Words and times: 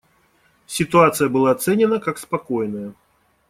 Ситуация 0.65 1.29
была 1.29 1.51
оценена 1.51 1.99
как 1.99 2.17
спокойная. 2.17 2.95